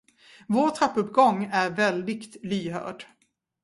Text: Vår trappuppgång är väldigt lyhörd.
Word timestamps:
Vår 0.47 0.69
trappuppgång 0.69 1.49
är 1.51 1.69
väldigt 1.69 2.45
lyhörd. 2.45 3.05